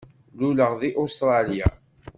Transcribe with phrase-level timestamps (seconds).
[0.39, 1.67] Luleɣ deg Ustṛalya.